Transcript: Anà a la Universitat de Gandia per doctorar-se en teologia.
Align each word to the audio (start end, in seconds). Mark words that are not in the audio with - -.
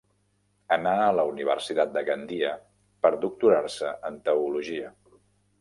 Anà 0.77 0.93
a 1.01 1.09
la 1.17 1.25
Universitat 1.33 1.93
de 1.99 2.03
Gandia 2.09 2.55
per 3.07 3.13
doctorar-se 3.27 3.93
en 4.11 4.21
teologia. 4.31 4.91